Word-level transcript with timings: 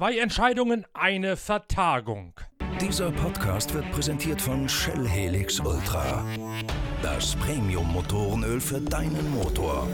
Zwei 0.00 0.16
Entscheidungen, 0.16 0.86
eine 0.94 1.36
Vertagung. 1.36 2.32
Dieser 2.80 3.10
Podcast 3.12 3.74
wird 3.74 3.92
präsentiert 3.92 4.40
von 4.40 4.66
Shell 4.66 5.06
Helix 5.06 5.60
Ultra. 5.60 6.24
Das 7.02 7.36
Premium-Motorenöl 7.36 8.62
für 8.62 8.80
deinen 8.80 9.30
Motor. 9.30 9.86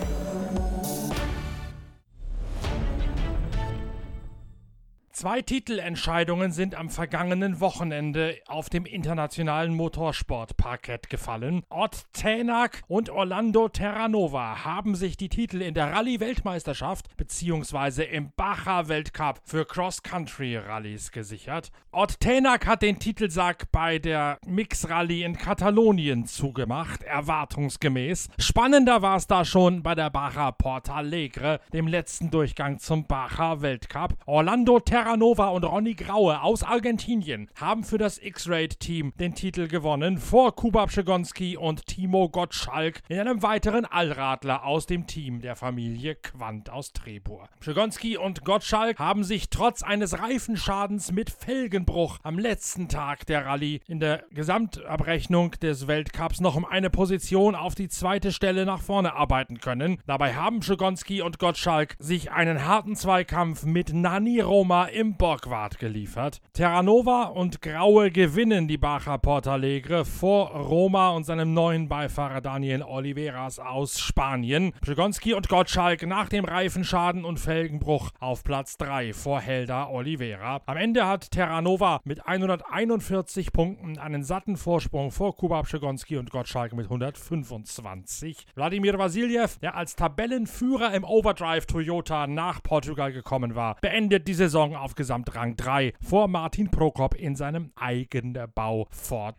Zwei 5.19 5.41
Titelentscheidungen 5.41 6.53
sind 6.53 6.75
am 6.75 6.91
vergangenen 6.91 7.59
Wochenende 7.59 8.37
auf 8.49 8.69
dem 8.69 8.85
internationalen 8.85 9.75
Motorsportparkett 9.75 11.09
gefallen. 11.09 11.63
Ott 11.71 12.05
Tänak 12.13 12.83
und 12.87 13.09
Orlando 13.09 13.71
Terranova 13.71 14.67
haben 14.67 14.95
sich 14.95 15.17
die 15.17 15.31
Titel 15.31 15.63
in 15.63 15.73
der 15.73 15.91
Rallye-Weltmeisterschaft 15.91 17.17
bzw. 17.17 18.05
im 18.05 18.33
Baja-Weltcup 18.37 19.41
für 19.43 19.65
Cross-Country-Rallyes 19.65 21.13
gesichert. 21.13 21.73
Ott 21.93 22.21
Tänak 22.21 22.67
hat 22.67 22.83
den 22.83 22.99
Titelsack 22.99 23.73
bei 23.73 23.99
der 23.99 24.39
Mix-Rallye 24.47 25.23
in 25.23 25.39
Katalonien 25.39 26.27
zugemacht, 26.27 27.03
erwartungsgemäß. 27.05 28.29
Spannender 28.37 29.01
war 29.01 29.17
es 29.17 29.27
da 29.27 29.47
schon 29.47 29.83
bei 29.83 29.95
der 29.95 30.11
Baja 30.11 30.53
Portalegre, 30.53 31.61
dem 31.73 31.87
letzten 31.87 32.31
Durchgang 32.31 32.79
zum 32.81 33.07
Baja-Weltcup. 33.07 34.13
Orlando 34.27 34.79
Terranova 34.79 35.06
Terranova 35.07 35.51
und 35.51 35.63
Ronny 35.63 35.95
Graue 35.95 36.43
aus 36.43 36.65
Argentinien 36.65 37.49
haben 37.55 37.85
für 37.85 37.97
das 37.97 38.21
X-Raid-Team 38.21 39.13
den 39.21 39.37
Titel 39.37 39.69
gewonnen, 39.69 40.19
vor 40.19 40.57
Kuba 40.57 40.87
Pschegonski 40.87 41.57
und 41.57 41.87
Timo 41.87 42.29
Gottschalk 42.29 43.03
in 43.09 43.21
einem 43.21 43.41
weiteren 43.41 43.85
Allradler 43.85 44.65
aus 44.65 44.87
dem 44.87 45.07
Team 45.07 45.41
der 45.43 45.55
Familie 45.55 46.17
Quandt 46.17 46.71
aus 46.71 46.93
Trebur. 46.93 47.49
Pschegonski 47.61 48.17
und 48.17 48.45
Gottschalk 48.45 48.99
haben 48.99 49.23
sich 49.23 49.49
trotz 49.49 49.85
eines 49.85 50.19
Reifenschadens 50.19 51.13
mit 51.13 51.31
Felgenbruch 51.31 52.19
am 52.25 52.41
letzten 52.41 52.89
Tag 52.89 53.27
der 53.27 53.47
Rallye 53.47 53.83
in 53.87 54.01
der 54.01 54.25
Gesamtabrechnung 54.33 55.53
des 55.63 55.87
Weltcups 55.87 56.41
noch 56.41 56.57
um 56.57 56.65
eine 56.65 56.91
Position 56.91 57.55
auf 57.55 57.77
die 57.77 57.89
zweite 57.89 58.33
Stelle 58.33 58.67
nach 58.67 58.83
vorne 58.83 59.15
arbeiten 59.15 59.61
können. 59.61 59.99
Dabei 60.09 60.35
haben 60.35 60.59
Pschegonski 60.59 61.23
und 61.23 61.39
Gottschalk 61.39 61.95
sich 62.01 62.33
einen 62.33 62.65
harten 62.65 62.97
Zweikampf 62.97 63.63
mit 63.63 63.95
Nani 63.95 64.41
Roma 64.41 64.89
im 64.97 65.15
Borgward 65.15 65.79
geliefert. 65.79 66.41
Terranova 66.55 67.25
und 67.25 67.61
Graue 67.61 68.11
gewinnen 68.11 68.67
die 68.67 68.79
Baja 68.79 69.19
Portalegre 69.19 70.07
vor 70.07 70.53
Roma 70.53 71.11
und 71.11 71.25
seinem 71.25 71.53
neuen 71.53 71.87
Beifahrer 71.87 72.41
Daniel 72.41 72.83
Oliveras 72.83 73.59
aus 73.59 74.01
Spanien. 74.01 74.73
Przygonski 74.81 75.35
und 75.35 75.51
Gottschalk 75.51 76.07
nach 76.07 76.31
dem 76.31 76.47
Reifenschaden 76.47 77.27
und 77.27 77.39
Felgenbruch 77.39 78.11
auf 78.21 78.43
Platz 78.43 78.79
3 78.79 79.13
vor 79.13 79.39
Helda 79.39 79.91
Oliveira. 79.91 80.63
Am 80.65 80.79
Ende 80.79 81.07
hat 81.07 81.31
Terranova 81.31 82.01
mit 82.05 82.27
141 82.27 83.53
Punkten 83.53 83.99
einen 83.99 84.25
satten 84.25 84.57
Vorsprung 84.57 85.11
vor 85.11 85.37
Kuba 85.37 85.61
Przygonski 85.61 86.17
und 86.17 86.31
Gottschalk 86.31 86.73
mit 86.73 86.87
125. 86.87 88.47
Wladimir 88.55 88.99
Vasiljev, 88.99 89.59
der 89.59 89.75
als 89.75 89.95
Tabellenführer 89.95 90.95
im 90.95 91.05
Overdrive 91.05 91.67
Toyota 91.67 92.27
nach 92.27 92.63
Portugal 92.63 93.13
gekommen 93.13 93.55
war, 93.55 93.77
beendet 93.83 94.27
die 94.27 94.33
Saison 94.35 94.75
auf 94.87 94.95
Gesamtrang 94.95 95.57
3 95.57 95.95
vor 96.01 96.29
Martin 96.29 96.71
Prokop 96.71 97.17
in 97.17 97.35
seinem 97.35 97.73
eigenen 97.75 98.39
Bau 98.55 98.87
Ford 98.93 99.35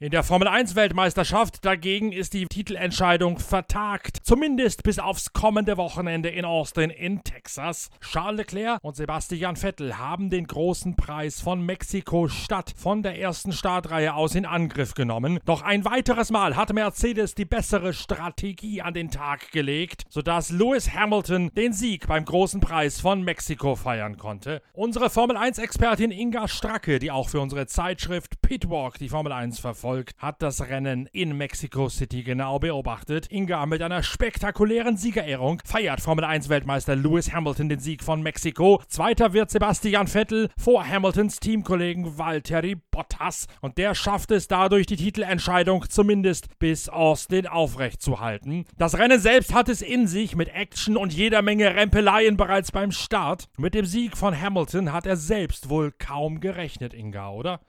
In 0.00 0.12
der 0.12 0.22
Formel 0.22 0.46
1 0.46 0.76
Weltmeisterschaft 0.76 1.64
dagegen 1.64 2.12
ist 2.12 2.32
die 2.32 2.46
Titelentscheidung 2.46 3.40
vertagt, 3.40 4.18
zumindest 4.22 4.84
bis 4.84 5.00
aufs 5.00 5.32
kommende 5.32 5.76
Wochenende 5.76 6.28
in 6.28 6.44
Austin 6.44 6.90
in 6.90 7.24
Texas. 7.24 7.90
Charles 8.00 8.38
Leclerc 8.38 8.78
und 8.84 8.94
Sebastian 8.94 9.56
Vettel 9.56 9.98
haben 9.98 10.30
den 10.30 10.46
großen 10.46 10.94
Preis 10.94 11.40
von 11.40 11.66
Mexiko-Stadt 11.66 12.74
von 12.76 13.02
der 13.02 13.18
ersten 13.18 13.50
Startreihe 13.50 14.14
aus 14.14 14.36
in 14.36 14.46
Angriff 14.46 14.94
genommen. 14.94 15.40
Doch 15.46 15.62
ein 15.62 15.84
weiteres 15.84 16.30
Mal 16.30 16.54
hat 16.54 16.72
Mercedes 16.72 17.34
die 17.34 17.44
bessere 17.44 17.92
Strategie 17.92 18.80
an 18.80 18.94
den 18.94 19.10
Tag 19.10 19.50
gelegt, 19.50 20.04
sodass 20.08 20.50
Lewis 20.50 20.94
Hamilton 20.94 21.50
den 21.56 21.72
Sieg 21.72 22.06
beim 22.06 22.24
großen 22.24 22.60
Preis 22.60 23.00
von 23.00 23.22
Mexiko 23.22 23.74
feiern 23.74 24.16
konnte. 24.16 24.62
Unsere 24.74 25.10
Formel 25.10 25.36
1 25.36 25.58
Expertin 25.58 26.12
Inga 26.12 26.46
Stracke, 26.46 27.00
die 27.00 27.10
auch 27.10 27.28
für 27.28 27.40
unsere 27.40 27.66
Zeitschrift 27.66 28.40
Pitwalk 28.42 28.98
die 28.98 29.08
Formel 29.08 29.32
1 29.32 29.58
verfolgt, 29.58 29.87
verfolgt, 29.88 30.14
hat 30.18 30.42
das 30.42 30.68
Rennen 30.68 31.08
in 31.12 31.36
Mexico 31.36 31.88
City 31.88 32.22
genau 32.22 32.58
beobachtet. 32.58 33.30
Inga 33.30 33.64
mit 33.64 33.80
einer 33.80 34.02
spektakulären 34.02 34.98
Siegerehrung 34.98 35.62
feiert 35.64 36.00
Formel 36.00 36.24
1 36.24 36.50
Weltmeister 36.50 36.94
Lewis 36.94 37.32
Hamilton 37.32 37.70
den 37.70 37.78
Sieg 37.78 38.04
von 38.04 38.20
Mexiko. 38.22 38.82
Zweiter 38.88 39.32
wird 39.32 39.50
Sebastian 39.50 40.06
Vettel 40.06 40.50
vor 40.58 40.86
Hamiltons 40.86 41.40
Teamkollegen 41.40 42.18
Valtteri 42.18 42.76
Bottas 42.90 43.46
und 43.62 43.78
der 43.78 43.94
schafft 43.94 44.30
es 44.30 44.46
dadurch 44.46 44.86
die 44.86 44.96
Titelentscheidung 44.96 45.86
zumindest 45.88 46.58
bis 46.58 46.90
Austin 46.90 47.46
aufrechtzuhalten. 47.46 48.66
Das 48.76 48.98
Rennen 48.98 49.20
selbst 49.20 49.54
hat 49.54 49.70
es 49.70 49.80
in 49.80 50.06
sich 50.06 50.36
mit 50.36 50.50
Action 50.50 50.98
und 50.98 51.14
jeder 51.14 51.40
Menge 51.40 51.74
Rempeleien 51.74 52.36
bereits 52.36 52.72
beim 52.72 52.92
Start. 52.92 53.48
Mit 53.56 53.72
dem 53.72 53.86
Sieg 53.86 54.18
von 54.18 54.38
Hamilton 54.38 54.92
hat 54.92 55.06
er 55.06 55.16
selbst 55.16 55.70
wohl 55.70 55.92
kaum 55.98 56.40
gerechnet, 56.40 56.92
Inga, 56.92 57.30
oder? 57.30 57.60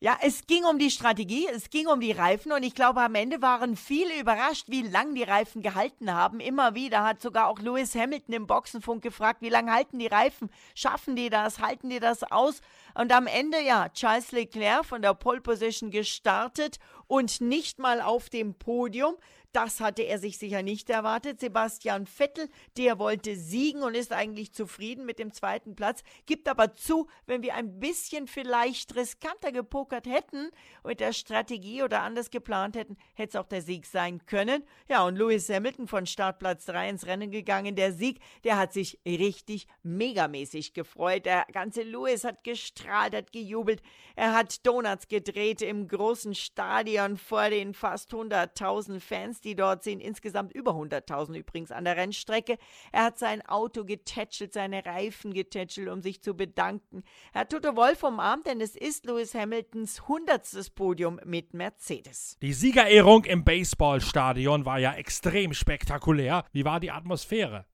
Ja, 0.00 0.16
es 0.22 0.46
ging 0.46 0.64
um 0.64 0.78
die 0.78 0.92
Strategie, 0.92 1.48
es 1.52 1.70
ging 1.70 1.88
um 1.88 1.98
die 1.98 2.12
Reifen 2.12 2.52
und 2.52 2.62
ich 2.62 2.76
glaube, 2.76 3.00
am 3.00 3.16
Ende 3.16 3.42
waren 3.42 3.74
viele 3.74 4.20
überrascht, 4.20 4.66
wie 4.68 4.82
lang 4.82 5.16
die 5.16 5.24
Reifen 5.24 5.60
gehalten 5.60 6.14
haben. 6.14 6.38
Immer 6.38 6.76
wieder 6.76 7.02
hat 7.02 7.20
sogar 7.20 7.48
auch 7.48 7.58
Lewis 7.58 7.96
Hamilton 7.96 8.32
im 8.32 8.46
Boxenfunk 8.46 9.02
gefragt, 9.02 9.42
wie 9.42 9.48
lange 9.48 9.72
halten 9.72 9.98
die 9.98 10.06
Reifen? 10.06 10.50
Schaffen 10.76 11.16
die 11.16 11.30
das? 11.30 11.58
Halten 11.58 11.90
die 11.90 11.98
das 11.98 12.22
aus? 12.22 12.60
Und 12.94 13.10
am 13.10 13.26
Ende, 13.26 13.60
ja, 13.60 13.88
Charles 13.88 14.30
Leclerc 14.30 14.84
von 14.84 15.02
der 15.02 15.14
Pole 15.14 15.40
Position 15.40 15.90
gestartet 15.90 16.78
und 17.08 17.40
nicht 17.40 17.80
mal 17.80 18.00
auf 18.00 18.28
dem 18.28 18.54
Podium. 18.54 19.16
Das 19.52 19.80
hatte 19.80 20.02
er 20.02 20.18
sich 20.18 20.36
sicher 20.36 20.62
nicht 20.62 20.90
erwartet. 20.90 21.40
Sebastian 21.40 22.06
Vettel, 22.06 22.50
der 22.76 22.98
wollte 22.98 23.34
siegen 23.34 23.82
und 23.82 23.94
ist 23.94 24.12
eigentlich 24.12 24.52
zufrieden 24.52 25.06
mit 25.06 25.18
dem 25.18 25.32
zweiten 25.32 25.74
Platz, 25.74 26.02
gibt 26.26 26.48
aber 26.48 26.74
zu, 26.74 27.08
wenn 27.26 27.42
wir 27.42 27.54
ein 27.54 27.80
bisschen 27.80 28.26
vielleicht 28.26 28.94
riskanter 28.94 29.50
gepokert 29.50 30.06
hätten 30.06 30.50
mit 30.84 31.00
der 31.00 31.14
Strategie 31.14 31.82
oder 31.82 32.02
anders 32.02 32.30
geplant 32.30 32.76
hätten, 32.76 32.98
hätte 33.14 33.30
es 33.30 33.36
auch 33.36 33.48
der 33.48 33.62
Sieg 33.62 33.86
sein 33.86 34.26
können. 34.26 34.64
Ja, 34.86 35.04
und 35.06 35.16
Lewis 35.16 35.48
Hamilton 35.48 35.88
von 35.88 36.04
Startplatz 36.04 36.66
3 36.66 36.90
ins 36.90 37.06
Rennen 37.06 37.30
gegangen. 37.30 37.74
Der 37.74 37.92
Sieg, 37.92 38.20
der 38.44 38.58
hat 38.58 38.74
sich 38.74 39.00
richtig 39.06 39.66
megamäßig 39.82 40.74
gefreut. 40.74 41.24
Der 41.24 41.46
ganze 41.52 41.82
Lewis 41.82 42.24
hat 42.24 42.44
gestrahlt, 42.44 43.14
hat 43.14 43.32
gejubelt. 43.32 43.82
Er 44.14 44.34
hat 44.34 44.66
Donuts 44.66 45.08
gedreht 45.08 45.62
im 45.62 45.88
großen 45.88 46.34
Stadion 46.34 47.16
vor 47.16 47.48
den 47.48 47.72
fast 47.72 48.12
100.000 48.12 49.00
Fans 49.00 49.37
Fans, 49.38 49.40
die 49.40 49.54
dort 49.54 49.82
sind, 49.82 50.00
insgesamt 50.00 50.52
über 50.52 50.72
100.000 50.72 51.34
übrigens 51.36 51.70
an 51.70 51.84
der 51.84 51.96
Rennstrecke. 51.96 52.58
Er 52.92 53.04
hat 53.04 53.18
sein 53.18 53.42
Auto 53.46 53.84
getätschelt, 53.84 54.52
seine 54.52 54.84
Reifen 54.84 55.32
getätschelt, 55.32 55.88
um 55.88 56.02
sich 56.02 56.22
zu 56.22 56.34
bedanken. 56.34 57.02
Er 57.32 57.42
hat 57.42 57.50
Toto 57.50 57.76
Wolf 57.76 58.02
umarmt, 58.02 58.46
denn 58.46 58.60
es 58.60 58.76
ist 58.76 59.06
Lewis 59.06 59.34
Hamiltons 59.34 60.02
100. 60.02 60.74
Podium 60.74 61.20
mit 61.24 61.54
Mercedes. 61.54 62.36
Die 62.42 62.52
Siegerehrung 62.52 63.24
im 63.24 63.44
Baseballstadion 63.44 64.64
war 64.64 64.78
ja 64.78 64.94
extrem 64.94 65.54
spektakulär. 65.54 66.44
Wie 66.52 66.64
war 66.64 66.80
die 66.80 66.90
Atmosphäre? 66.90 67.66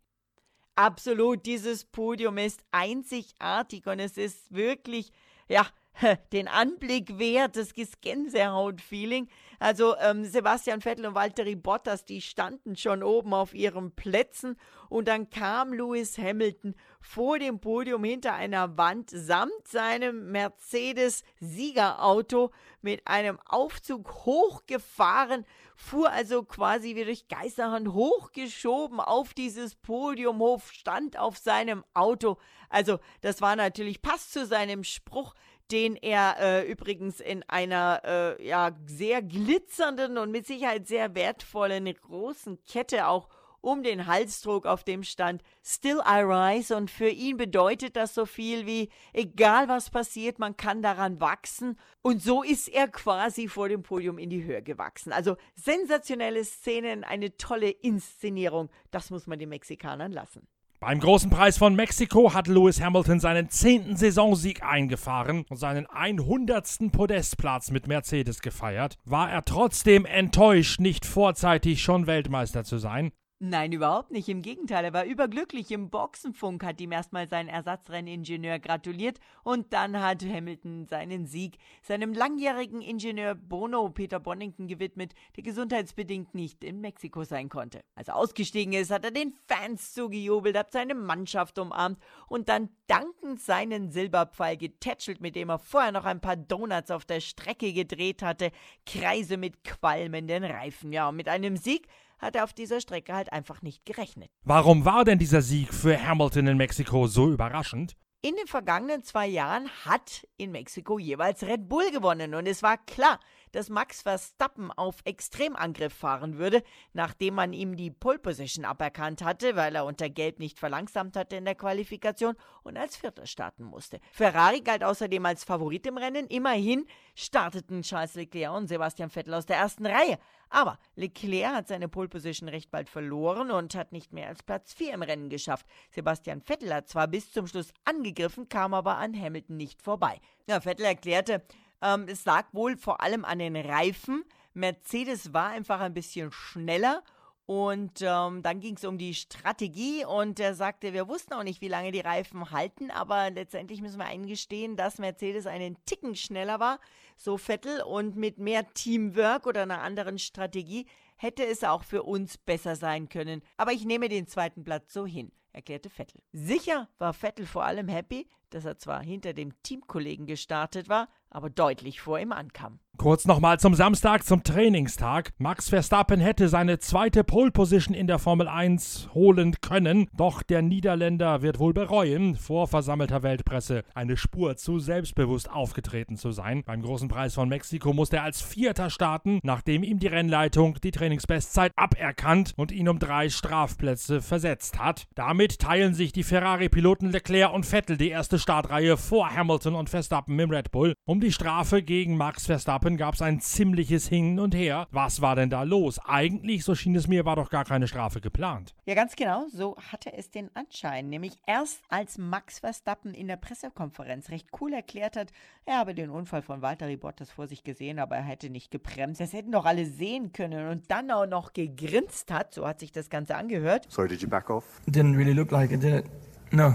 Absolut, 0.76 1.46
dieses 1.46 1.84
Podium 1.84 2.36
ist 2.38 2.64
einzigartig 2.72 3.86
und 3.86 4.00
es 4.00 4.16
ist 4.16 4.52
wirklich, 4.52 5.12
ja, 5.48 5.64
den 6.32 6.48
Anblick 6.48 7.18
wert, 7.18 7.56
das 7.56 7.74
Gänsehaut-Feeling. 7.74 9.28
Also 9.58 9.96
ähm, 9.98 10.24
Sebastian 10.24 10.80
Vettel 10.80 11.04
und 11.06 11.14
Valtteri 11.14 11.54
Bottas, 11.54 12.04
die 12.04 12.20
standen 12.20 12.76
schon 12.76 13.02
oben 13.02 13.32
auf 13.32 13.54
ihren 13.54 13.92
Plätzen 13.92 14.56
und 14.88 15.08
dann 15.08 15.30
kam 15.30 15.72
Lewis 15.72 16.18
Hamilton 16.18 16.74
vor 17.00 17.38
dem 17.38 17.60
Podium 17.60 18.04
hinter 18.04 18.34
einer 18.34 18.76
Wand 18.76 19.08
samt 19.10 19.68
seinem 19.68 20.32
Mercedes-Siegerauto 20.32 22.50
mit 22.80 23.06
einem 23.06 23.38
Aufzug 23.46 24.10
hochgefahren, 24.24 25.46
fuhr 25.76 26.10
also 26.10 26.42
quasi 26.44 26.96
wie 26.96 27.04
durch 27.04 27.28
Geisterhand 27.28 27.88
hochgeschoben 27.88 29.00
auf 29.00 29.34
dieses 29.34 29.74
Podium 29.74 30.38
hoch, 30.38 30.62
stand 30.72 31.18
auf 31.18 31.36
seinem 31.36 31.84
Auto. 31.92 32.38
Also 32.68 33.00
das 33.20 33.40
war 33.40 33.56
natürlich, 33.56 34.02
passt 34.02 34.32
zu 34.32 34.46
seinem 34.46 34.84
Spruch, 34.84 35.34
den 35.70 35.96
er 35.96 36.36
äh, 36.38 36.70
übrigens 36.70 37.20
in 37.20 37.42
einer 37.48 38.02
äh, 38.04 38.46
ja, 38.46 38.72
sehr 38.86 39.22
glitzernden 39.22 40.18
und 40.18 40.30
mit 40.30 40.46
Sicherheit 40.46 40.86
sehr 40.86 41.14
wertvollen 41.14 41.92
großen 41.92 42.62
Kette 42.64 43.06
auch 43.08 43.28
um 43.64 43.82
den 43.82 44.06
Halsdruck, 44.06 44.66
auf 44.66 44.84
dem 44.84 45.02
stand 45.02 45.42
Still 45.62 46.00
I 46.06 46.20
Rise 46.20 46.76
und 46.76 46.90
für 46.90 47.08
ihn 47.08 47.38
bedeutet 47.38 47.96
das 47.96 48.14
so 48.14 48.26
viel 48.26 48.66
wie 48.66 48.90
egal 49.12 49.68
was 49.68 49.90
passiert, 49.90 50.38
man 50.38 50.56
kann 50.56 50.82
daran 50.82 51.20
wachsen 51.20 51.78
und 52.02 52.22
so 52.22 52.42
ist 52.42 52.68
er 52.68 52.88
quasi 52.88 53.48
vor 53.48 53.68
dem 53.68 53.82
Podium 53.82 54.18
in 54.18 54.28
die 54.28 54.44
Höhe 54.44 54.62
gewachsen. 54.62 55.12
Also 55.12 55.36
sensationelle 55.54 56.44
Szenen, 56.44 57.04
eine 57.04 57.36
tolle 57.36 57.70
Inszenierung, 57.70 58.70
das 58.90 59.10
muss 59.10 59.26
man 59.26 59.38
den 59.38 59.48
Mexikanern 59.48 60.12
lassen. 60.12 60.46
Beim 60.84 61.00
großen 61.00 61.30
Preis 61.30 61.56
von 61.56 61.74
Mexiko 61.74 62.34
hat 62.34 62.46
Lewis 62.46 62.78
Hamilton 62.78 63.18
seinen 63.18 63.48
zehnten 63.48 63.96
Saisonsieg 63.96 64.62
eingefahren 64.62 65.46
und 65.48 65.56
seinen 65.56 65.86
100. 65.86 66.92
Podestplatz 66.92 67.70
mit 67.70 67.86
Mercedes 67.88 68.42
gefeiert. 68.42 68.98
War 69.06 69.30
er 69.30 69.46
trotzdem 69.46 70.04
enttäuscht, 70.04 70.80
nicht 70.80 71.06
vorzeitig 71.06 71.82
schon 71.82 72.06
Weltmeister 72.06 72.64
zu 72.64 72.76
sein? 72.76 73.12
Nein, 73.46 73.72
überhaupt 73.72 74.10
nicht. 74.10 74.30
Im 74.30 74.40
Gegenteil, 74.40 74.86
er 74.86 74.94
war 74.94 75.04
überglücklich. 75.04 75.70
Im 75.70 75.90
Boxenfunk 75.90 76.64
hat 76.64 76.80
ihm 76.80 76.92
erstmal 76.92 77.28
sein 77.28 77.46
Ersatzrenningenieur 77.46 78.58
gratuliert 78.58 79.18
und 79.42 79.74
dann 79.74 80.00
hat 80.00 80.24
Hamilton 80.24 80.86
seinen 80.86 81.26
Sieg 81.26 81.58
seinem 81.82 82.14
langjährigen 82.14 82.80
Ingenieur 82.80 83.34
Bono 83.34 83.90
Peter 83.90 84.18
Bonington 84.18 84.66
gewidmet, 84.66 85.12
der 85.36 85.42
gesundheitsbedingt 85.42 86.34
nicht 86.34 86.64
in 86.64 86.80
Mexiko 86.80 87.24
sein 87.24 87.50
konnte. 87.50 87.82
Als 87.94 88.08
er 88.08 88.16
ausgestiegen 88.16 88.72
ist, 88.72 88.90
hat 88.90 89.04
er 89.04 89.10
den 89.10 89.34
Fans 89.46 89.92
zugejubelt, 89.92 90.56
hat 90.56 90.72
seine 90.72 90.94
Mannschaft 90.94 91.58
umarmt 91.58 91.98
und 92.28 92.48
dann 92.48 92.70
dankend 92.86 93.42
seinen 93.42 93.90
Silberpfeil 93.90 94.56
getätschelt, 94.56 95.20
mit 95.20 95.36
dem 95.36 95.50
er 95.50 95.58
vorher 95.58 95.92
noch 95.92 96.06
ein 96.06 96.22
paar 96.22 96.36
Donuts 96.36 96.90
auf 96.90 97.04
der 97.04 97.20
Strecke 97.20 97.74
gedreht 97.74 98.22
hatte, 98.22 98.52
Kreise 98.86 99.36
mit 99.36 99.64
qualmenden 99.64 100.44
Reifen. 100.44 100.94
Ja, 100.94 101.10
und 101.10 101.16
mit 101.16 101.28
einem 101.28 101.58
Sieg 101.58 101.88
hat 102.18 102.36
er 102.36 102.44
auf 102.44 102.52
dieser 102.52 102.80
Strecke 102.80 103.14
halt 103.14 103.32
einfach 103.32 103.62
nicht 103.62 103.84
gerechnet. 103.84 104.30
Warum 104.42 104.84
war 104.84 105.04
denn 105.04 105.18
dieser 105.18 105.42
Sieg 105.42 105.72
für 105.72 106.00
Hamilton 106.00 106.46
in 106.46 106.56
Mexiko 106.56 107.06
so 107.06 107.30
überraschend? 107.30 107.96
In 108.22 108.36
den 108.36 108.46
vergangenen 108.46 109.02
zwei 109.02 109.26
Jahren 109.26 109.68
hat 109.84 110.26
in 110.38 110.50
Mexiko 110.50 110.98
jeweils 110.98 111.42
Red 111.42 111.68
Bull 111.68 111.90
gewonnen 111.90 112.34
und 112.34 112.46
es 112.46 112.62
war 112.62 112.78
klar, 112.78 113.20
dass 113.54 113.68
Max 113.68 114.02
Verstappen 114.02 114.70
auf 114.70 114.96
Extremangriff 115.04 115.94
fahren 115.94 116.38
würde, 116.38 116.62
nachdem 116.92 117.34
man 117.34 117.52
ihm 117.52 117.76
die 117.76 117.90
Pole 117.90 118.18
Position 118.18 118.64
aberkannt 118.64 119.22
hatte, 119.22 119.56
weil 119.56 119.74
er 119.74 119.84
unter 119.84 120.10
Gelb 120.10 120.38
nicht 120.38 120.58
verlangsamt 120.58 121.16
hatte 121.16 121.36
in 121.36 121.44
der 121.44 121.54
Qualifikation 121.54 122.34
und 122.62 122.76
als 122.76 122.96
Vierter 122.96 123.26
starten 123.26 123.64
musste. 123.64 124.00
Ferrari 124.12 124.60
galt 124.60 124.82
außerdem 124.82 125.24
als 125.26 125.44
Favorit 125.44 125.86
im 125.86 125.98
Rennen. 125.98 126.26
Immerhin 126.26 126.86
starteten 127.14 127.82
Charles 127.82 128.14
Leclerc 128.14 128.54
und 128.54 128.68
Sebastian 128.68 129.10
Vettel 129.10 129.34
aus 129.34 129.46
der 129.46 129.56
ersten 129.56 129.86
Reihe. 129.86 130.18
Aber 130.50 130.78
Leclerc 130.94 131.54
hat 131.54 131.68
seine 131.68 131.88
Pole 131.88 132.08
Position 132.08 132.48
recht 132.48 132.70
bald 132.70 132.88
verloren 132.88 133.50
und 133.50 133.74
hat 133.74 133.92
nicht 133.92 134.12
mehr 134.12 134.28
als 134.28 134.42
Platz 134.42 134.72
4 134.72 134.94
im 134.94 135.02
Rennen 135.02 135.28
geschafft. 135.28 135.66
Sebastian 135.90 136.42
Vettel 136.42 136.72
hat 136.72 136.88
zwar 136.88 137.08
bis 137.08 137.32
zum 137.32 137.46
Schluss 137.46 137.72
angegriffen, 137.84 138.48
kam 138.48 138.74
aber 138.74 138.96
an 138.96 139.20
Hamilton 139.20 139.56
nicht 139.56 139.82
vorbei. 139.82 140.20
Ja, 140.46 140.60
Vettel 140.60 140.84
erklärte, 140.84 141.42
ähm, 141.84 142.06
es 142.08 142.24
lag 142.24 142.46
wohl 142.52 142.76
vor 142.76 143.00
allem 143.00 143.24
an 143.24 143.38
den 143.38 143.56
Reifen. 143.56 144.24
Mercedes 144.54 145.32
war 145.32 145.50
einfach 145.50 145.80
ein 145.80 145.94
bisschen 145.94 146.32
schneller 146.32 147.02
und 147.46 148.00
ähm, 148.00 148.42
dann 148.42 148.60
ging 148.60 148.76
es 148.76 148.84
um 148.84 148.96
die 148.96 149.12
Strategie 149.12 150.04
und 150.06 150.40
er 150.40 150.54
sagte, 150.54 150.94
wir 150.94 151.08
wussten 151.08 151.34
auch 151.34 151.42
nicht, 151.42 151.60
wie 151.60 151.68
lange 151.68 151.92
die 151.92 152.00
Reifen 152.00 152.50
halten, 152.50 152.90
aber 152.90 153.30
letztendlich 153.30 153.82
müssen 153.82 153.98
wir 153.98 154.06
eingestehen, 154.06 154.76
dass 154.76 154.98
Mercedes 154.98 155.46
einen 155.46 155.76
Ticken 155.84 156.16
schneller 156.16 156.58
war, 156.58 156.80
so 157.16 157.36
Vettel, 157.36 157.82
und 157.82 158.16
mit 158.16 158.38
mehr 158.38 158.72
Teamwork 158.72 159.46
oder 159.46 159.62
einer 159.62 159.82
anderen 159.82 160.18
Strategie 160.18 160.86
hätte 161.16 161.44
es 161.44 161.64
auch 161.64 161.84
für 161.84 162.02
uns 162.02 162.38
besser 162.38 162.76
sein 162.76 163.10
können. 163.10 163.42
Aber 163.58 163.72
ich 163.72 163.84
nehme 163.84 164.08
den 164.08 164.26
zweiten 164.26 164.64
Platz 164.64 164.94
so 164.94 165.04
hin, 165.04 165.30
erklärte 165.52 165.90
Vettel. 165.90 166.22
Sicher 166.32 166.88
war 166.98 167.12
Vettel 167.12 167.44
vor 167.44 167.64
allem 167.64 167.88
happy, 167.88 168.26
dass 168.54 168.64
er 168.64 168.78
zwar 168.78 169.02
hinter 169.02 169.32
dem 169.32 169.52
Teamkollegen 169.62 170.26
gestartet 170.26 170.88
war, 170.88 171.08
aber 171.28 171.50
deutlich 171.50 172.00
vor 172.00 172.18
ihm 172.20 172.32
ankam. 172.32 172.78
Kurz 172.96 173.26
nochmal 173.26 173.58
zum 173.58 173.74
Samstag, 173.74 174.24
zum 174.24 174.44
Trainingstag. 174.44 175.32
Max 175.38 175.68
Verstappen 175.68 176.20
hätte 176.20 176.48
seine 176.48 176.78
zweite 176.78 177.24
Pole 177.24 177.50
Position 177.50 177.92
in 177.92 178.06
der 178.06 178.20
Formel 178.20 178.46
1 178.46 179.08
holen 179.14 179.56
können, 179.60 180.08
doch 180.16 180.44
der 180.44 180.62
Niederländer 180.62 181.42
wird 181.42 181.58
wohl 181.58 181.74
bereuen, 181.74 182.36
vor 182.36 182.68
versammelter 182.68 183.24
Weltpresse 183.24 183.82
eine 183.94 184.16
Spur 184.16 184.56
zu 184.56 184.78
selbstbewusst 184.78 185.50
aufgetreten 185.50 186.16
zu 186.16 186.30
sein. 186.30 186.62
Beim 186.64 186.82
großen 186.82 187.08
Preis 187.08 187.34
von 187.34 187.48
Mexiko 187.48 187.92
musste 187.92 188.18
er 188.18 188.22
als 188.22 188.40
Vierter 188.40 188.90
starten, 188.90 189.40
nachdem 189.42 189.82
ihm 189.82 189.98
die 189.98 190.06
Rennleitung 190.06 190.78
die 190.80 190.92
Trainingsbestzeit 190.92 191.72
aberkannt 191.74 192.54
und 192.56 192.70
ihn 192.70 192.88
um 192.88 193.00
drei 193.00 193.28
Strafplätze 193.28 194.22
versetzt 194.22 194.78
hat. 194.78 195.08
Damit 195.16 195.58
teilen 195.58 195.94
sich 195.94 196.12
die 196.12 196.22
Ferrari-Piloten 196.22 197.10
Leclerc 197.10 197.52
und 197.52 197.66
Vettel 197.66 197.96
die 197.96 198.10
erste 198.10 198.38
Startreihe 198.44 198.98
vor 198.98 199.34
Hamilton 199.34 199.74
und 199.74 199.88
Verstappen 199.88 200.38
im 200.38 200.50
Red 200.50 200.70
Bull. 200.70 200.92
Um 201.06 201.18
die 201.18 201.32
Strafe 201.32 201.82
gegen 201.82 202.18
Max 202.18 202.44
Verstappen 202.44 202.98
gab 202.98 203.14
es 203.14 203.22
ein 203.22 203.40
ziemliches 203.40 204.06
Hin 204.06 204.38
und 204.38 204.54
Her. 204.54 204.86
Was 204.90 205.22
war 205.22 205.34
denn 205.34 205.48
da 205.48 205.62
los? 205.62 205.98
Eigentlich, 206.04 206.62
so 206.62 206.74
schien 206.74 206.94
es 206.94 207.08
mir, 207.08 207.24
war 207.24 207.36
doch 207.36 207.48
gar 207.48 207.64
keine 207.64 207.88
Strafe 207.88 208.20
geplant. 208.20 208.74
Ja, 208.84 208.94
ganz 208.94 209.16
genau, 209.16 209.46
so 209.50 209.78
hatte 209.90 210.12
es 210.12 210.30
den 210.30 210.54
Anschein. 210.54 211.08
Nämlich 211.08 211.38
erst 211.46 211.80
als 211.88 212.18
Max 212.18 212.58
Verstappen 212.58 213.14
in 213.14 213.28
der 213.28 213.36
Pressekonferenz 213.36 214.28
recht 214.28 214.48
cool 214.60 214.74
erklärt 214.74 215.16
hat, 215.16 215.32
er 215.64 215.78
habe 215.78 215.94
den 215.94 216.10
Unfall 216.10 216.42
von 216.42 216.60
Valtteri 216.60 216.98
Bottas 216.98 217.30
vor 217.30 217.46
sich 217.46 217.64
gesehen, 217.64 217.98
aber 217.98 218.16
er 218.16 218.24
hätte 218.24 218.50
nicht 218.50 218.70
gebremst. 218.70 219.22
Das 219.22 219.32
hätten 219.32 219.52
doch 219.52 219.64
alle 219.64 219.86
sehen 219.86 220.34
können 220.34 220.68
und 220.68 220.90
dann 220.90 221.10
auch 221.10 221.24
noch 221.24 221.54
gegrinst 221.54 222.30
hat, 222.30 222.52
so 222.52 222.68
hat 222.68 222.80
sich 222.80 222.92
das 222.92 223.08
Ganze 223.08 223.36
angehört. 223.36 223.86
Sorry, 223.88 224.08
did 224.08 224.20
you 224.20 224.28
back 224.28 224.50
off? 224.50 224.82
Didn't 224.86 225.16
really 225.16 225.32
look 225.32 225.50
like 225.50 225.72
it, 225.72 225.82
did 225.82 225.94
it? 225.94 226.04
No. 226.52 226.74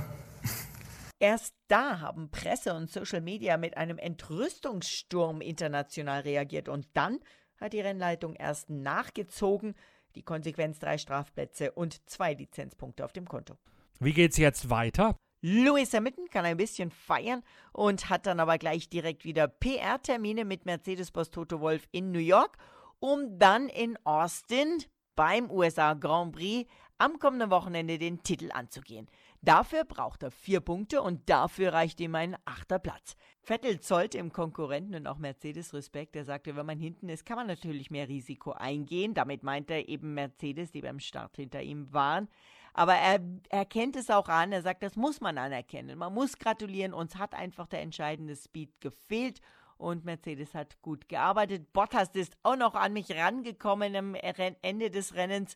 Erst 1.19 1.53
da 1.67 1.99
haben 1.99 2.31
Presse 2.31 2.73
und 2.73 2.89
Social 2.89 3.19
Media 3.19 3.57
mit 3.57 3.75
einem 3.75 3.97
Entrüstungssturm 3.97 5.41
international 5.41 6.21
reagiert 6.21 6.69
und 6.69 6.87
dann 6.93 7.19
hat 7.57 7.73
die 7.73 7.81
Rennleitung 7.81 8.35
erst 8.35 8.69
nachgezogen. 8.69 9.75
Die 10.15 10.23
Konsequenz 10.23 10.79
drei 10.79 10.97
Strafplätze 10.97 11.73
und 11.73 12.09
zwei 12.09 12.33
Lizenzpunkte 12.33 13.03
auf 13.03 13.11
dem 13.11 13.27
Konto. 13.27 13.57
Wie 13.99 14.13
geht's 14.13 14.37
jetzt 14.37 14.69
weiter? 14.69 15.17
Lewis 15.41 15.93
Hamilton 15.93 16.29
kann 16.29 16.45
ein 16.45 16.57
bisschen 16.57 16.89
feiern 16.89 17.43
und 17.73 18.09
hat 18.09 18.25
dann 18.25 18.39
aber 18.39 18.57
gleich 18.57 18.89
direkt 18.89 19.25
wieder 19.25 19.47
PR-Termine 19.47 20.45
mit 20.45 20.65
Mercedes-Boss 20.65 21.31
Toto 21.31 21.59
Wolf 21.59 21.87
in 21.91 22.11
New 22.11 22.19
York, 22.19 22.57
um 22.99 23.37
dann 23.37 23.67
in 23.67 23.97
Austin 24.05 24.83
beim 25.15 25.51
USA 25.51 25.93
Grand 25.95 26.33
Prix 26.33 26.69
am 26.97 27.19
kommenden 27.19 27.49
Wochenende 27.49 27.97
den 27.97 28.23
Titel 28.23 28.51
anzugehen. 28.53 29.07
Dafür 29.41 29.85
braucht 29.85 30.23
er 30.23 30.31
vier 30.31 30.59
Punkte 30.59 31.01
und 31.01 31.29
dafür 31.29 31.71
reicht 31.71 32.01
ihm 32.01 32.13
ein 32.15 32.35
achter 32.43 32.77
Platz. 32.77 33.15
Vettel 33.41 33.79
zollte 33.79 34.17
im 34.17 34.33
Konkurrenten 34.33 34.95
und 34.95 35.07
auch 35.07 35.17
Mercedes 35.17 35.73
Respekt. 35.73 36.15
Er 36.17 36.25
sagte, 36.25 36.57
wenn 36.57 36.65
man 36.65 36.77
hinten 36.77 37.07
ist, 37.07 37.25
kann 37.25 37.37
man 37.37 37.47
natürlich 37.47 37.89
mehr 37.89 38.09
Risiko 38.09 38.51
eingehen. 38.51 39.13
Damit 39.13 39.43
meint 39.43 39.71
er 39.71 39.87
eben 39.87 40.13
Mercedes, 40.13 40.71
die 40.71 40.81
beim 40.81 40.99
Start 40.99 41.37
hinter 41.37 41.61
ihm 41.61 41.91
waren. 41.93 42.27
Aber 42.73 42.95
er 42.95 43.21
erkennt 43.49 43.95
es 43.95 44.09
auch 44.09 44.27
an. 44.27 44.51
Er 44.51 44.61
sagt, 44.61 44.83
das 44.83 44.97
muss 44.97 45.21
man 45.21 45.37
anerkennen. 45.37 45.97
Man 45.97 46.13
muss 46.13 46.37
gratulieren. 46.37 46.93
Uns 46.93 47.15
hat 47.15 47.33
einfach 47.33 47.67
der 47.67 47.81
entscheidende 47.81 48.35
Speed 48.35 48.81
gefehlt 48.81 49.39
und 49.77 50.03
Mercedes 50.03 50.53
hat 50.53 50.81
gut 50.81 51.07
gearbeitet. 51.07 51.71
Bottas 51.71 52.09
ist 52.13 52.37
auch 52.43 52.57
noch 52.57 52.75
an 52.75 52.91
mich 52.91 53.15
rangekommen 53.15 53.95
am 53.95 54.15
Ende 54.15 54.91
des 54.91 55.15
Rennens 55.15 55.55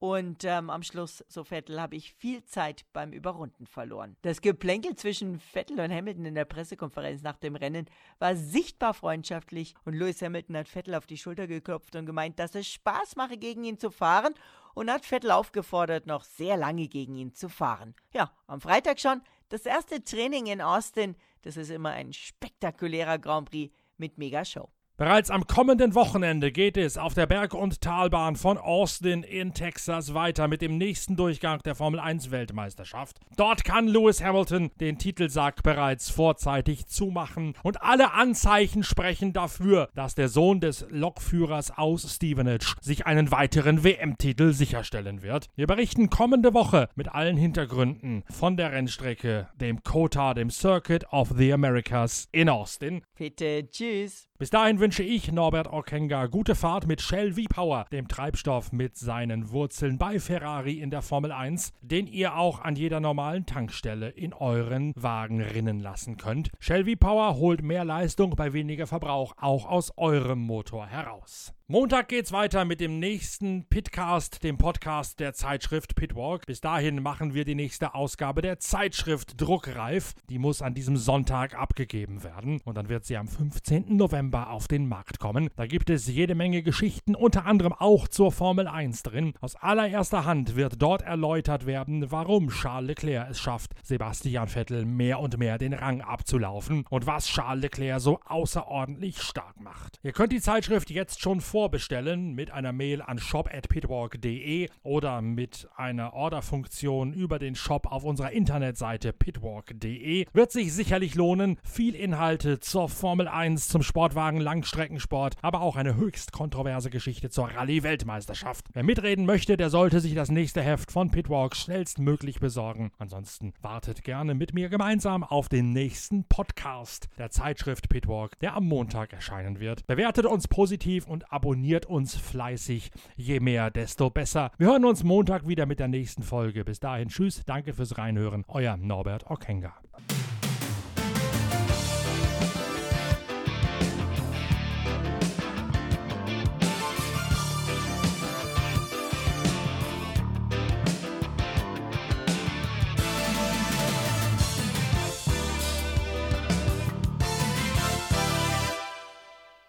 und 0.00 0.44
ähm, 0.44 0.70
am 0.70 0.82
Schluss, 0.82 1.22
so 1.28 1.44
Vettel, 1.44 1.80
habe 1.80 1.94
ich 1.94 2.14
viel 2.14 2.42
Zeit 2.44 2.86
beim 2.94 3.12
Überrunden 3.12 3.66
verloren. 3.66 4.16
Das 4.22 4.40
Geplänkel 4.40 4.96
zwischen 4.96 5.38
Vettel 5.38 5.78
und 5.78 5.92
Hamilton 5.92 6.24
in 6.24 6.34
der 6.34 6.46
Pressekonferenz 6.46 7.22
nach 7.22 7.36
dem 7.36 7.54
Rennen 7.54 7.84
war 8.18 8.34
sichtbar 8.34 8.94
freundschaftlich 8.94 9.74
und 9.84 9.92
Lewis 9.92 10.22
Hamilton 10.22 10.56
hat 10.56 10.68
Vettel 10.68 10.94
auf 10.94 11.06
die 11.06 11.18
Schulter 11.18 11.46
geklopft 11.46 11.94
und 11.96 12.06
gemeint, 12.06 12.38
dass 12.38 12.54
es 12.54 12.66
Spaß 12.66 13.16
mache, 13.16 13.36
gegen 13.36 13.62
ihn 13.62 13.78
zu 13.78 13.90
fahren 13.90 14.32
und 14.74 14.90
hat 14.90 15.04
Vettel 15.04 15.30
aufgefordert, 15.30 16.06
noch 16.06 16.24
sehr 16.24 16.56
lange 16.56 16.88
gegen 16.88 17.14
ihn 17.14 17.34
zu 17.34 17.50
fahren. 17.50 17.94
Ja, 18.14 18.32
am 18.46 18.62
Freitag 18.62 19.00
schon 19.00 19.20
das 19.50 19.66
erste 19.66 20.02
Training 20.02 20.46
in 20.46 20.62
Austin. 20.62 21.14
Das 21.42 21.58
ist 21.58 21.70
immer 21.70 21.90
ein 21.90 22.14
spektakulärer 22.14 23.18
Grand 23.18 23.50
Prix 23.50 23.74
mit 23.98 24.16
Megashow. 24.16 24.70
Bereits 25.00 25.30
am 25.30 25.46
kommenden 25.46 25.94
Wochenende 25.94 26.52
geht 26.52 26.76
es 26.76 26.98
auf 26.98 27.14
der 27.14 27.24
Berg- 27.24 27.54
und 27.54 27.80
Talbahn 27.80 28.36
von 28.36 28.58
Austin 28.58 29.22
in 29.22 29.54
Texas 29.54 30.12
weiter 30.12 30.46
mit 30.46 30.60
dem 30.60 30.76
nächsten 30.76 31.16
Durchgang 31.16 31.62
der 31.62 31.74
Formel 31.74 31.98
1 31.98 32.30
Weltmeisterschaft. 32.30 33.18
Dort 33.34 33.64
kann 33.64 33.88
Lewis 33.88 34.22
Hamilton 34.22 34.70
den 34.78 34.98
Titelsack 34.98 35.62
bereits 35.62 36.10
vorzeitig 36.10 36.86
zumachen 36.86 37.54
und 37.62 37.80
alle 37.80 38.12
Anzeichen 38.12 38.82
sprechen 38.82 39.32
dafür, 39.32 39.88
dass 39.94 40.16
der 40.16 40.28
Sohn 40.28 40.60
des 40.60 40.84
Lokführers 40.90 41.70
aus 41.78 42.16
Stevenage 42.16 42.74
sich 42.82 43.06
einen 43.06 43.30
weiteren 43.30 43.82
WM-Titel 43.82 44.52
sicherstellen 44.52 45.22
wird. 45.22 45.46
Wir 45.56 45.66
berichten 45.66 46.10
kommende 46.10 46.52
Woche 46.52 46.90
mit 46.94 47.08
allen 47.08 47.38
Hintergründen 47.38 48.22
von 48.28 48.58
der 48.58 48.72
Rennstrecke, 48.72 49.48
dem 49.54 49.82
COTA, 49.82 50.34
dem 50.34 50.50
Circuit 50.50 51.10
of 51.10 51.32
the 51.38 51.54
Americas 51.54 52.28
in 52.32 52.50
Austin. 52.50 53.00
Bitte, 53.16 53.66
tschüss. 53.70 54.26
Bis 54.40 54.48
dahin 54.48 54.80
wünsche 54.80 54.89
ich 54.98 55.30
Norbert 55.30 55.72
Okenga 55.72 56.26
gute 56.26 56.56
Fahrt 56.56 56.86
mit 56.86 57.00
Shell 57.00 57.34
V-Power, 57.34 57.86
dem 57.92 58.08
Treibstoff 58.08 58.72
mit 58.72 58.96
seinen 58.96 59.52
Wurzeln 59.52 59.98
bei 59.98 60.18
Ferrari 60.18 60.80
in 60.80 60.90
der 60.90 61.02
Formel 61.02 61.30
1, 61.30 61.72
den 61.80 62.08
ihr 62.08 62.36
auch 62.36 62.60
an 62.60 62.74
jeder 62.74 62.98
normalen 62.98 63.46
Tankstelle 63.46 64.08
in 64.08 64.32
euren 64.32 64.92
Wagen 64.96 65.40
rinnen 65.40 65.78
lassen 65.78 66.16
könnt. 66.16 66.50
Shell 66.58 66.84
V-Power 66.86 67.36
holt 67.36 67.62
mehr 67.62 67.84
Leistung 67.84 68.34
bei 68.34 68.52
weniger 68.52 68.88
Verbrauch 68.88 69.34
auch 69.36 69.66
aus 69.66 69.92
eurem 69.96 70.40
Motor 70.40 70.86
heraus. 70.86 71.54
Montag 71.70 72.08
geht's 72.08 72.32
weiter 72.32 72.64
mit 72.64 72.80
dem 72.80 72.98
nächsten 72.98 73.64
Pitcast, 73.64 74.42
dem 74.42 74.58
Podcast 74.58 75.20
der 75.20 75.34
Zeitschrift 75.34 75.94
Pitwalk. 75.94 76.44
Bis 76.44 76.60
dahin 76.60 77.00
machen 77.00 77.32
wir 77.32 77.44
die 77.44 77.54
nächste 77.54 77.94
Ausgabe 77.94 78.42
der 78.42 78.58
Zeitschrift 78.58 79.40
druckreif. 79.40 80.14
Die 80.30 80.40
muss 80.40 80.62
an 80.62 80.74
diesem 80.74 80.96
Sonntag 80.96 81.54
abgegeben 81.54 82.24
werden 82.24 82.60
und 82.64 82.76
dann 82.76 82.88
wird 82.88 83.04
sie 83.04 83.16
am 83.16 83.28
15. 83.28 83.96
November 83.96 84.50
auf 84.50 84.66
den 84.66 84.88
Markt 84.88 85.20
kommen. 85.20 85.48
Da 85.54 85.66
gibt 85.66 85.90
es 85.90 86.08
jede 86.08 86.34
Menge 86.34 86.64
Geschichten, 86.64 87.14
unter 87.14 87.46
anderem 87.46 87.72
auch 87.72 88.08
zur 88.08 88.32
Formel 88.32 88.66
1 88.66 89.04
drin. 89.04 89.34
Aus 89.40 89.54
allererster 89.54 90.24
Hand 90.24 90.56
wird 90.56 90.82
dort 90.82 91.02
erläutert 91.02 91.66
werden, 91.66 92.10
warum 92.10 92.48
Charles 92.48 92.88
Leclerc 92.88 93.30
es 93.30 93.38
schafft, 93.38 93.74
Sebastian 93.84 94.48
Vettel 94.48 94.84
mehr 94.86 95.20
und 95.20 95.38
mehr 95.38 95.56
den 95.56 95.74
Rang 95.74 96.00
abzulaufen 96.00 96.84
und 96.90 97.06
was 97.06 97.28
Charles 97.28 97.62
Leclerc 97.62 98.00
so 98.00 98.18
außerordentlich 98.26 99.22
stark 99.22 99.60
macht. 99.60 100.00
Ihr 100.02 100.10
könnt 100.10 100.32
die 100.32 100.40
Zeitschrift 100.40 100.90
jetzt 100.90 101.20
schon 101.20 101.40
vor 101.40 101.59
vorbestellen 101.60 102.32
mit 102.34 102.50
einer 102.50 102.72
Mail 102.72 103.02
an 103.02 103.18
shop@pitwalk.de 103.18 104.70
oder 104.82 105.20
mit 105.20 105.68
einer 105.76 106.14
Orderfunktion 106.14 107.12
über 107.12 107.38
den 107.38 107.54
Shop 107.54 107.84
auf 107.92 108.02
unserer 108.02 108.30
Internetseite 108.30 109.12
pitwalk.de. 109.12 110.24
Wird 110.32 110.52
sich 110.52 110.72
sicherlich 110.72 111.16
lohnen. 111.16 111.58
Viel 111.62 111.94
Inhalte 111.94 112.60
zur 112.60 112.88
Formel 112.88 113.28
1, 113.28 113.68
zum 113.68 113.82
Sportwagen 113.82 114.40
Langstreckensport, 114.40 115.36
aber 115.42 115.60
auch 115.60 115.76
eine 115.76 115.96
höchst 115.96 116.32
kontroverse 116.32 116.88
Geschichte 116.88 117.28
zur 117.28 117.50
Rallye-Weltmeisterschaft. 117.50 118.64
Wer 118.72 118.82
mitreden 118.82 119.26
möchte, 119.26 119.58
der 119.58 119.68
sollte 119.68 120.00
sich 120.00 120.14
das 120.14 120.30
nächste 120.30 120.62
Heft 120.62 120.90
von 120.90 121.10
Pitwalk 121.10 121.54
schnellstmöglich 121.54 122.40
besorgen. 122.40 122.90
Ansonsten 122.96 123.52
wartet 123.60 124.02
gerne 124.02 124.32
mit 124.32 124.54
mir 124.54 124.70
gemeinsam 124.70 125.24
auf 125.24 125.50
den 125.50 125.74
nächsten 125.74 126.24
Podcast 126.24 127.10
der 127.18 127.30
Zeitschrift 127.30 127.90
Pitwalk, 127.90 128.38
der 128.38 128.56
am 128.56 128.64
Montag 128.64 129.12
erscheinen 129.12 129.60
wird. 129.60 129.86
Bewertet 129.86 130.24
uns 130.24 130.48
positiv 130.48 131.06
und 131.06 131.30
abonniert 131.30 131.49
abonniert 131.50 131.86
uns 131.86 132.14
fleißig. 132.14 132.92
Je 133.16 133.40
mehr, 133.40 133.72
desto 133.72 134.08
besser. 134.08 134.52
Wir 134.58 134.68
hören 134.68 134.84
uns 134.84 135.02
Montag 135.02 135.48
wieder 135.48 135.66
mit 135.66 135.80
der 135.80 135.88
nächsten 135.88 136.22
Folge. 136.22 136.64
Bis 136.64 136.78
dahin, 136.78 137.08
tschüss, 137.08 137.42
danke 137.44 137.72
fürs 137.72 137.98
Reinhören. 137.98 138.44
Euer 138.46 138.76
Norbert 138.76 139.28
Okenga. 139.28 139.74